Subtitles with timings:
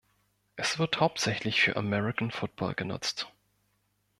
[0.55, 3.31] Es wird hauptsächlich für American Football genutzt.